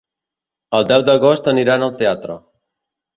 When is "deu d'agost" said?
0.91-1.49